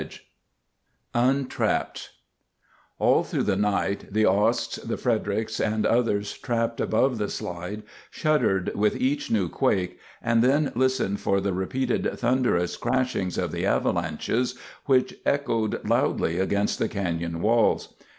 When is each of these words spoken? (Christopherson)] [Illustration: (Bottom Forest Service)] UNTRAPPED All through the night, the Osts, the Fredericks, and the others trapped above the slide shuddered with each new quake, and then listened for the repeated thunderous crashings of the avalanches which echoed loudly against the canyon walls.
(Christopherson)] 0.01 0.25
[Illustration: 1.13 1.13
(Bottom 1.13 1.49
Forest 1.51 1.57
Service)] 1.61 2.05
UNTRAPPED 2.07 2.09
All 2.97 3.23
through 3.23 3.43
the 3.43 3.55
night, 3.55 4.11
the 4.13 4.23
Osts, 4.25 4.75
the 4.87 4.97
Fredericks, 4.97 5.59
and 5.59 5.85
the 5.85 5.91
others 5.91 6.33
trapped 6.39 6.81
above 6.81 7.17
the 7.19 7.29
slide 7.29 7.83
shuddered 8.09 8.73
with 8.75 8.95
each 8.99 9.29
new 9.29 9.47
quake, 9.47 9.99
and 10.23 10.41
then 10.43 10.71
listened 10.73 11.19
for 11.19 11.39
the 11.39 11.53
repeated 11.53 12.09
thunderous 12.17 12.77
crashings 12.77 13.37
of 13.37 13.51
the 13.51 13.67
avalanches 13.67 14.55
which 14.87 15.15
echoed 15.23 15.87
loudly 15.87 16.39
against 16.39 16.79
the 16.79 16.89
canyon 16.89 17.39
walls. 17.39 17.93